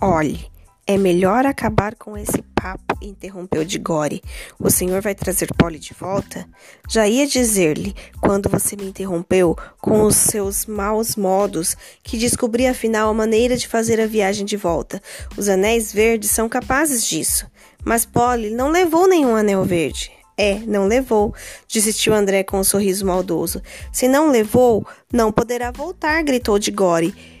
Olhe, 0.00 0.46
é 0.86 0.96
melhor 0.96 1.44
acabar 1.44 1.96
com 1.96 2.16
esse 2.16 2.40
papo, 2.54 2.96
interrompeu 3.02 3.64
Digore. 3.64 4.22
O 4.56 4.70
senhor 4.70 5.02
vai 5.02 5.12
trazer 5.12 5.52
Polly 5.58 5.80
de 5.80 5.92
volta? 5.92 6.48
Já 6.88 7.08
ia 7.08 7.26
dizer-lhe, 7.26 7.96
quando 8.20 8.48
você 8.48 8.76
me 8.76 8.84
interrompeu 8.86 9.56
com 9.80 10.02
os 10.02 10.14
seus 10.14 10.66
maus 10.66 11.16
modos, 11.16 11.76
que 12.04 12.16
descobri 12.16 12.68
afinal 12.68 13.10
a 13.10 13.14
maneira 13.14 13.56
de 13.56 13.66
fazer 13.66 14.00
a 14.00 14.06
viagem 14.06 14.46
de 14.46 14.56
volta. 14.56 15.02
Os 15.36 15.48
anéis 15.48 15.92
verdes 15.92 16.30
são 16.30 16.48
capazes 16.48 17.04
disso. 17.04 17.50
Mas 17.84 18.06
Polly 18.06 18.50
não 18.50 18.70
levou 18.70 19.08
nenhum 19.08 19.34
anel 19.34 19.64
verde. 19.64 20.12
É, 20.36 20.60
não 20.60 20.86
levou, 20.86 21.34
disse 21.66 21.92
tio 21.92 22.14
André 22.14 22.44
com 22.44 22.60
um 22.60 22.64
sorriso 22.64 23.04
maldoso. 23.04 23.60
Se 23.92 24.06
não 24.06 24.30
levou, 24.30 24.86
não 25.12 25.32
poderá 25.32 25.72
voltar, 25.72 26.22
gritou 26.22 26.56
Digore. 26.56 27.37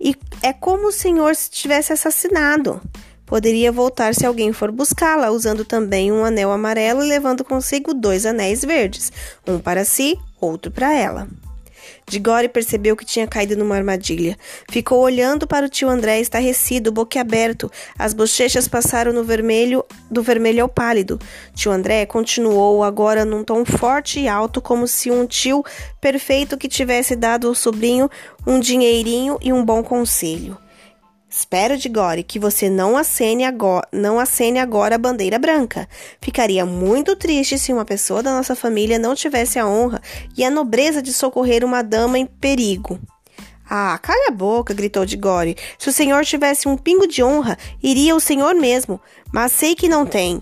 E 0.00 0.14
é 0.42 0.52
como 0.52 0.88
o 0.88 0.92
senhor 0.92 1.34
se 1.34 1.50
tivesse 1.50 1.92
assassinado. 1.92 2.80
Poderia 3.24 3.72
voltar 3.72 4.14
se 4.14 4.24
alguém 4.24 4.52
for 4.52 4.70
buscá-la, 4.70 5.30
usando 5.30 5.64
também 5.64 6.12
um 6.12 6.24
anel 6.24 6.52
amarelo 6.52 7.02
e 7.02 7.08
levando 7.08 7.44
consigo 7.44 7.92
dois 7.92 8.24
anéis 8.24 8.64
verdes, 8.64 9.12
um 9.46 9.58
para 9.58 9.84
si, 9.84 10.16
outro 10.40 10.70
para 10.70 10.94
ela. 10.94 11.26
Digore 12.08 12.48
percebeu 12.48 12.96
que 12.96 13.04
tinha 13.04 13.26
caído 13.26 13.56
numa 13.56 13.76
armadilha. 13.76 14.36
Ficou 14.70 15.00
olhando 15.00 15.46
para 15.46 15.66
o 15.66 15.68
tio 15.68 15.88
André 15.88 16.20
estarrecido, 16.20 16.92
boquiaberto. 16.92 17.70
As 17.98 18.14
bochechas 18.14 18.68
passaram 18.68 19.12
no 19.12 19.24
vermelho, 19.24 19.84
do 20.10 20.22
vermelho 20.22 20.62
ao 20.62 20.68
pálido. 20.68 21.18
Tio 21.54 21.72
André 21.72 22.06
continuou 22.06 22.82
agora 22.82 23.24
num 23.24 23.42
tom 23.42 23.64
forte 23.64 24.20
e 24.20 24.28
alto, 24.28 24.60
como 24.60 24.86
se 24.86 25.10
um 25.10 25.26
tio 25.26 25.64
perfeito 26.00 26.56
que 26.56 26.68
tivesse 26.68 27.16
dado 27.16 27.48
ao 27.48 27.54
sobrinho 27.54 28.10
um 28.46 28.60
dinheirinho 28.60 29.38
e 29.40 29.52
um 29.52 29.64
bom 29.64 29.82
conselho. 29.82 30.65
Espero, 31.38 31.76
Digore, 31.76 32.22
que 32.22 32.38
você 32.38 32.70
não 32.70 32.96
acene, 32.96 33.44
agora, 33.44 33.86
não 33.92 34.18
acene 34.18 34.58
agora 34.58 34.94
a 34.94 34.98
bandeira 34.98 35.38
branca. 35.38 35.86
Ficaria 36.18 36.64
muito 36.64 37.14
triste 37.14 37.58
se 37.58 37.74
uma 37.74 37.84
pessoa 37.84 38.22
da 38.22 38.34
nossa 38.34 38.56
família 38.56 38.98
não 38.98 39.14
tivesse 39.14 39.58
a 39.58 39.66
honra 39.66 40.00
e 40.34 40.42
a 40.42 40.50
nobreza 40.50 41.02
de 41.02 41.12
socorrer 41.12 41.62
uma 41.62 41.82
dama 41.82 42.18
em 42.18 42.24
perigo. 42.24 42.98
Ah, 43.68 43.98
cala 43.98 44.28
a 44.28 44.30
boca, 44.30 44.72
gritou 44.72 45.04
Digore. 45.04 45.58
Se 45.78 45.90
o 45.90 45.92
senhor 45.92 46.24
tivesse 46.24 46.68
um 46.68 46.74
pingo 46.74 47.06
de 47.06 47.22
honra, 47.22 47.58
iria 47.82 48.16
o 48.16 48.20
senhor 48.20 48.54
mesmo. 48.54 48.98
Mas 49.30 49.52
sei 49.52 49.74
que 49.74 49.90
não 49.90 50.06
tem. 50.06 50.40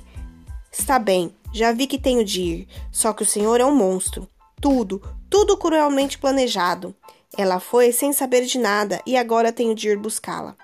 Está 0.70 1.00
bem, 1.00 1.34
já 1.52 1.72
vi 1.72 1.88
que 1.88 1.98
tenho 1.98 2.24
de 2.24 2.40
ir. 2.40 2.68
Só 2.92 3.12
que 3.12 3.24
o 3.24 3.26
senhor 3.26 3.60
é 3.60 3.64
um 3.64 3.74
monstro. 3.74 4.28
Tudo, 4.60 5.02
tudo 5.28 5.56
cruelmente 5.56 6.18
planejado. 6.18 6.94
Ela 7.36 7.58
foi 7.58 7.90
sem 7.90 8.12
saber 8.12 8.44
de 8.44 8.58
nada 8.58 9.02
e 9.04 9.16
agora 9.16 9.52
tenho 9.52 9.74
de 9.74 9.88
ir 9.88 9.98
buscá-la. 9.98 10.54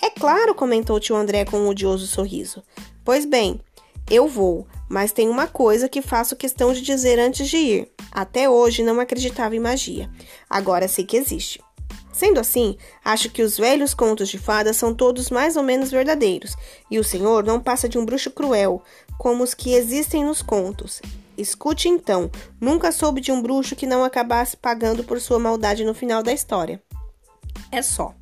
É 0.00 0.10
claro, 0.10 0.54
comentou 0.54 1.00
tio 1.00 1.16
André 1.16 1.44
com 1.44 1.58
um 1.58 1.68
odioso 1.68 2.06
sorriso. 2.06 2.62
Pois 3.04 3.24
bem, 3.24 3.60
eu 4.10 4.26
vou, 4.26 4.66
mas 4.88 5.12
tem 5.12 5.28
uma 5.28 5.46
coisa 5.46 5.88
que 5.88 6.00
faço 6.00 6.36
questão 6.36 6.72
de 6.72 6.80
dizer 6.80 7.18
antes 7.18 7.48
de 7.48 7.56
ir. 7.56 7.92
Até 8.10 8.48
hoje 8.48 8.82
não 8.82 9.00
acreditava 9.00 9.54
em 9.54 9.60
magia. 9.60 10.10
Agora 10.48 10.88
sei 10.88 11.04
que 11.04 11.16
existe. 11.16 11.60
Sendo 12.12 12.40
assim, 12.40 12.76
acho 13.04 13.30
que 13.30 13.42
os 13.42 13.56
velhos 13.56 13.94
contos 13.94 14.28
de 14.28 14.38
fadas 14.38 14.76
são 14.76 14.94
todos 14.94 15.30
mais 15.30 15.56
ou 15.56 15.62
menos 15.62 15.90
verdadeiros, 15.90 16.56
e 16.90 16.98
o 16.98 17.04
senhor 17.04 17.44
não 17.44 17.60
passa 17.60 17.88
de 17.88 17.96
um 17.96 18.04
bruxo 18.04 18.30
cruel, 18.30 18.82
como 19.16 19.44
os 19.44 19.54
que 19.54 19.74
existem 19.74 20.24
nos 20.24 20.42
contos. 20.42 21.00
Escute 21.36 21.88
então, 21.88 22.28
nunca 22.60 22.90
soube 22.90 23.20
de 23.20 23.30
um 23.30 23.40
bruxo 23.40 23.76
que 23.76 23.86
não 23.86 24.02
acabasse 24.02 24.56
pagando 24.56 25.04
por 25.04 25.20
sua 25.20 25.38
maldade 25.38 25.84
no 25.84 25.94
final 25.94 26.20
da 26.20 26.32
história. 26.32 26.82
É 27.70 27.82
só. 27.82 28.12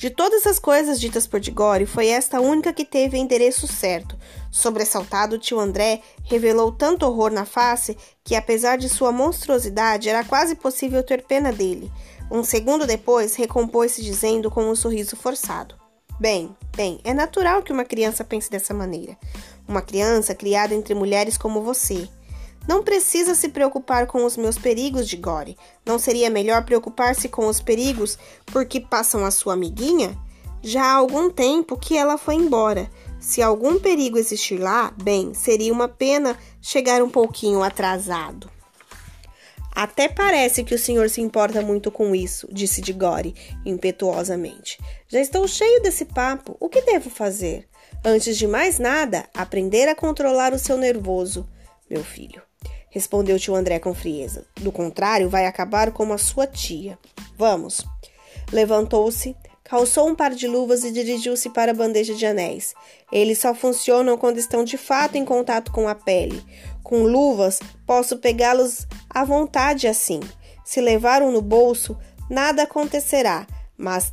De 0.00 0.08
todas 0.08 0.46
as 0.46 0.58
coisas 0.58 0.98
ditas 0.98 1.26
por 1.26 1.38
Digore, 1.38 1.84
foi 1.84 2.06
esta 2.06 2.38
a 2.38 2.40
única 2.40 2.72
que 2.72 2.86
teve 2.86 3.18
endereço 3.18 3.66
certo. 3.66 4.16
Sobressaltado, 4.50 5.38
tio 5.38 5.60
André 5.60 6.00
revelou 6.24 6.72
tanto 6.72 7.04
horror 7.04 7.30
na 7.30 7.44
face 7.44 7.94
que, 8.24 8.34
apesar 8.34 8.78
de 8.78 8.88
sua 8.88 9.12
monstruosidade, 9.12 10.08
era 10.08 10.24
quase 10.24 10.54
possível 10.54 11.02
ter 11.02 11.22
pena 11.24 11.52
dele. 11.52 11.92
Um 12.30 12.42
segundo 12.42 12.86
depois, 12.86 13.34
recompôs-se 13.34 14.02
dizendo 14.02 14.50
com 14.50 14.70
um 14.70 14.74
sorriso 14.74 15.16
forçado: 15.16 15.74
Bem, 16.18 16.56
bem, 16.74 16.98
é 17.04 17.12
natural 17.12 17.62
que 17.62 17.70
uma 17.70 17.84
criança 17.84 18.24
pense 18.24 18.50
dessa 18.50 18.72
maneira. 18.72 19.18
Uma 19.68 19.82
criança 19.82 20.34
criada 20.34 20.74
entre 20.74 20.94
mulheres 20.94 21.36
como 21.36 21.60
você. 21.60 22.08
Não 22.70 22.84
precisa 22.84 23.34
se 23.34 23.48
preocupar 23.48 24.06
com 24.06 24.24
os 24.24 24.36
meus 24.36 24.56
perigos 24.56 25.08
de 25.08 25.16
Gore. 25.16 25.58
Não 25.84 25.98
seria 25.98 26.30
melhor 26.30 26.64
preocupar-se 26.64 27.28
com 27.28 27.48
os 27.48 27.60
perigos 27.60 28.16
porque 28.46 28.78
passam 28.78 29.24
a 29.24 29.32
sua 29.32 29.54
amiguinha? 29.54 30.16
Já 30.62 30.84
há 30.84 30.92
algum 30.92 31.28
tempo 31.28 31.76
que 31.76 31.96
ela 31.96 32.16
foi 32.16 32.36
embora. 32.36 32.88
Se 33.18 33.42
algum 33.42 33.80
perigo 33.80 34.16
existir 34.16 34.58
lá, 34.58 34.94
bem, 35.02 35.34
seria 35.34 35.72
uma 35.72 35.88
pena 35.88 36.38
chegar 36.62 37.02
um 37.02 37.10
pouquinho 37.10 37.60
atrasado. 37.60 38.48
Até 39.74 40.06
parece 40.06 40.62
que 40.62 40.74
o 40.74 40.78
senhor 40.78 41.10
se 41.10 41.20
importa 41.20 41.60
muito 41.62 41.90
com 41.90 42.14
isso, 42.14 42.46
disse 42.52 42.80
Digore 42.80 43.34
impetuosamente. 43.66 44.78
Já 45.08 45.18
estou 45.18 45.48
cheio 45.48 45.82
desse 45.82 46.04
papo. 46.04 46.56
O 46.60 46.68
que 46.68 46.82
devo 46.82 47.10
fazer? 47.10 47.66
Antes 48.04 48.38
de 48.38 48.46
mais 48.46 48.78
nada, 48.78 49.28
aprender 49.34 49.88
a 49.88 49.96
controlar 49.96 50.52
o 50.54 50.58
seu 50.58 50.76
nervoso, 50.76 51.48
meu 51.90 52.04
filho 52.04 52.42
respondeu 52.90 53.38
tio 53.38 53.54
André 53.54 53.78
com 53.78 53.94
frieza. 53.94 54.44
Do 54.60 54.70
contrário, 54.70 55.30
vai 55.30 55.46
acabar 55.46 55.92
como 55.92 56.12
a 56.12 56.18
sua 56.18 56.46
tia. 56.46 56.98
Vamos. 57.38 57.86
Levantou-se, 58.52 59.36
calçou 59.64 60.08
um 60.08 60.14
par 60.14 60.34
de 60.34 60.48
luvas 60.48 60.84
e 60.84 60.90
dirigiu-se 60.90 61.48
para 61.50 61.70
a 61.70 61.74
bandeja 61.74 62.14
de 62.14 62.26
anéis. 62.26 62.74
Eles 63.10 63.38
só 63.38 63.54
funcionam 63.54 64.18
quando 64.18 64.38
estão 64.38 64.64
de 64.64 64.76
fato 64.76 65.16
em 65.16 65.24
contato 65.24 65.70
com 65.70 65.88
a 65.88 65.94
pele. 65.94 66.42
Com 66.82 67.04
luvas, 67.04 67.60
posso 67.86 68.18
pegá-los 68.18 68.86
à 69.08 69.24
vontade 69.24 69.86
assim. 69.86 70.20
Se 70.64 70.80
levar 70.80 71.22
um 71.22 71.30
no 71.30 71.40
bolso, 71.40 71.96
nada 72.28 72.64
acontecerá, 72.64 73.46
mas 73.76 74.10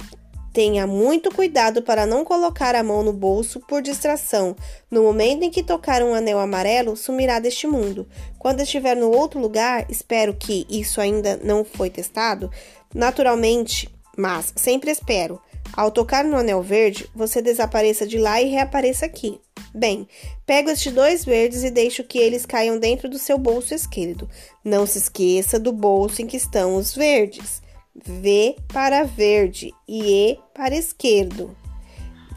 Tenha 0.57 0.87
muito 0.87 1.29
cuidado 1.29 1.83
para 1.83 2.07
não 2.07 2.25
colocar 2.25 2.73
a 2.73 2.81
mão 2.81 3.03
no 3.03 3.13
bolso 3.13 3.59
por 3.59 3.79
distração. 3.79 4.55
No 4.89 5.03
momento 5.03 5.43
em 5.43 5.51
que 5.51 5.61
tocar 5.61 6.01
um 6.01 6.15
anel 6.15 6.39
amarelo, 6.39 6.97
sumirá 6.97 7.37
deste 7.37 7.67
mundo. 7.67 8.07
Quando 8.39 8.61
estiver 8.61 8.95
no 8.95 9.11
outro 9.11 9.39
lugar, 9.39 9.85
espero 9.87 10.33
que 10.33 10.65
isso 10.67 10.99
ainda 10.99 11.39
não 11.43 11.63
foi 11.63 11.91
testado, 11.91 12.49
naturalmente, 12.91 13.87
mas 14.17 14.51
sempre 14.55 14.89
espero. 14.89 15.39
Ao 15.73 15.91
tocar 15.91 16.23
no 16.23 16.35
anel 16.35 16.63
verde, 16.63 17.07
você 17.13 17.39
desapareça 17.39 18.07
de 18.07 18.17
lá 18.17 18.41
e 18.41 18.49
reapareça 18.49 19.05
aqui. 19.05 19.39
Bem, 19.75 20.07
pego 20.43 20.71
estes 20.71 20.91
dois 20.91 21.23
verdes 21.23 21.63
e 21.63 21.69
deixo 21.69 22.03
que 22.03 22.17
eles 22.17 22.47
caiam 22.47 22.79
dentro 22.79 23.07
do 23.07 23.19
seu 23.19 23.37
bolso 23.37 23.75
esquerdo. 23.75 24.27
Não 24.65 24.87
se 24.87 24.97
esqueça 24.97 25.59
do 25.59 25.71
bolso 25.71 26.23
em 26.23 26.25
que 26.25 26.35
estão 26.35 26.77
os 26.77 26.95
verdes. 26.95 27.61
V 28.05 28.55
para 28.71 29.03
verde 29.03 29.73
e 29.87 30.31
E 30.31 30.39
para 30.53 30.75
esquerdo. 30.75 31.55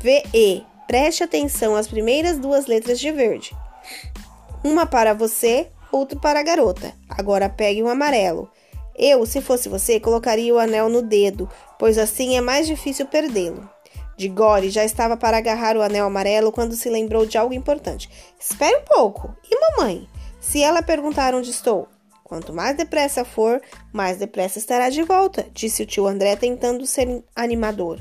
VE. 0.01 0.65
Preste 0.87 1.23
atenção 1.23 1.77
às 1.77 1.87
primeiras 1.87 2.39
duas 2.39 2.67
letras 2.67 2.99
de 2.99 3.13
verde. 3.13 3.55
Uma 4.65 4.87
para 4.87 5.15
você, 5.15 5.69
outra 5.93 6.19
para 6.19 6.41
a 6.41 6.43
garota. 6.43 6.93
Agora 7.09 7.49
pegue 7.49 7.83
um 7.83 7.89
amarelo. 7.89 8.51
Eu, 8.97 9.25
se 9.25 9.41
fosse 9.41 9.69
você, 9.69 10.01
colocaria 10.01 10.55
o 10.55 10.59
anel 10.59 10.89
no 10.89 11.03
dedo, 11.03 11.49
pois 11.79 11.97
assim 11.97 12.37
é 12.37 12.41
mais 12.41 12.67
difícil 12.67 13.07
perdê-lo. 13.07 13.69
Digore 14.17 14.69
já 14.69 14.85
estava 14.85 15.17
para 15.17 15.39
agarrar 15.39 15.77
o 15.77 15.83
anel 15.83 16.07
amarelo 16.07 16.53
quando 16.53 16.75
se 16.75 16.91
lembrou 16.91 17.25
de 17.25 17.39
algo 17.39 17.55
importante. 17.55 18.11
Espere 18.39 18.77
um 18.77 18.85
pouco. 18.85 19.35
E 19.51 19.79
mamãe? 19.79 20.07
Se 20.41 20.63
ela 20.63 20.83
perguntar 20.83 21.35
onde 21.35 21.51
estou, 21.51 21.89
Quanto 22.31 22.53
mais 22.53 22.77
depressa 22.77 23.25
for, 23.25 23.61
mais 23.93 24.19
depressa 24.19 24.61
estará 24.61 24.89
de 24.89 25.03
volta, 25.03 25.49
disse 25.53 25.83
o 25.83 25.87
tio 25.87 26.07
André, 26.07 26.37
tentando 26.37 26.87
ser 26.87 27.25
animador. 27.35 27.99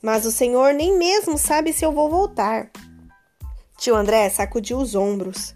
Mas 0.00 0.24
o 0.24 0.30
senhor 0.30 0.72
nem 0.72 0.96
mesmo 0.96 1.36
sabe 1.36 1.72
se 1.72 1.84
eu 1.84 1.90
vou 1.90 2.08
voltar. 2.08 2.70
Tio 3.76 3.96
André 3.96 4.30
sacudiu 4.30 4.78
os 4.78 4.94
ombros, 4.94 5.52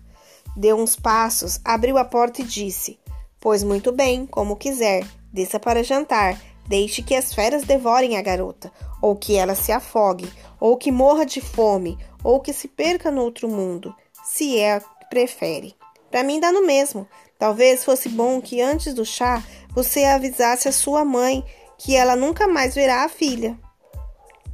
deu 0.56 0.76
uns 0.76 0.96
passos, 0.96 1.61
abriu 1.64 1.96
a 1.96 2.05
porta 2.05 2.41
e 2.41 2.44
disse: 2.44 2.99
Pois 3.38 3.62
muito 3.62 3.93
bem, 3.93 4.26
como 4.26 4.56
quiser, 4.56 5.06
desça 5.32 5.61
para 5.61 5.85
jantar. 5.85 6.37
Deixe 6.67 7.00
que 7.00 7.14
as 7.14 7.32
feras 7.32 7.62
devorem 7.62 8.17
a 8.17 8.23
garota, 8.23 8.73
ou 9.00 9.14
que 9.14 9.37
ela 9.37 9.55
se 9.55 9.70
afogue, 9.70 10.29
ou 10.58 10.76
que 10.76 10.90
morra 10.90 11.25
de 11.25 11.40
fome, 11.40 11.97
ou 12.25 12.40
que 12.40 12.52
se 12.52 12.67
perca 12.67 13.08
no 13.08 13.23
outro 13.23 13.49
mundo, 13.49 13.94
se 14.25 14.58
é 14.58 14.81
que 14.81 15.08
prefere. 15.08 15.76
Para 16.11 16.23
mim 16.23 16.38
dá 16.40 16.52
no 16.52 16.64
mesmo. 16.64 17.08
Talvez 17.39 17.85
fosse 17.85 18.09
bom 18.09 18.41
que 18.41 18.61
antes 18.61 18.95
do 18.95 19.05
chá 19.05 19.43
você 19.75 20.05
avisasse 20.05 20.69
a 20.69 20.73
sua 20.73 21.05
mãe 21.05 21.45
que 21.77 21.97
ela 21.97 22.15
nunca 22.15 22.47
mais 22.47 22.75
verá 22.75 23.05
a 23.05 23.09
filha. 23.09 23.59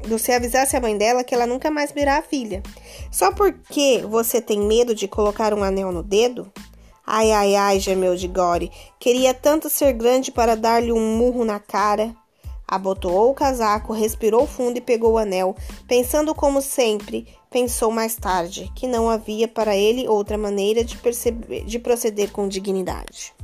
Você 0.09 0.33
avisasse 0.33 0.77
a 0.77 0.81
mãe 0.81 0.97
dela 0.97 1.23
que 1.23 1.35
ela 1.35 1.47
nunca 1.47 1.71
mais 1.71 1.93
verá 1.93 2.17
a 2.19 2.23
filha. 2.23 2.63
Só 3.13 3.33
porque 3.33 4.03
você 4.09 4.41
tem 4.41 4.59
medo 4.61 4.95
de 4.95 5.07
colocar 5.07 5.53
um 5.53 5.63
anel 5.63 5.93
no 5.93 6.03
dedo? 6.03 6.51
Ai, 7.07 7.33
ai, 7.33 7.55
ai, 7.55 7.81
gemeu 7.81 8.17
de 8.17 8.29
Gore. 8.29 8.71
Queria 8.99 9.35
tanto 9.35 9.69
ser 9.69 9.93
grande 9.93 10.31
para 10.31 10.55
dar-lhe 10.55 10.93
um 10.93 11.17
murro 11.17 11.45
na 11.45 11.59
cara. 11.59 12.15
Abotoou 12.71 13.33
o 13.33 13.35
casaco, 13.35 13.93
respirou 13.93 14.47
fundo 14.47 14.79
e 14.79 14.81
pegou 14.81 15.15
o 15.15 15.19
anel, 15.19 15.57
pensando 15.89 16.33
como 16.33 16.63
sempre, 16.63 17.27
pensou 17.51 17.91
mais 17.91 18.15
tarde, 18.15 18.71
que 18.77 18.87
não 18.87 19.11
havia 19.11 19.49
para 19.49 19.77
ele 19.77 20.07
outra 20.07 20.39
maneira 20.39 20.85
de, 20.85 20.97
de 21.67 21.79
proceder 21.81 22.31
com 22.31 22.47
dignidade. 22.47 23.35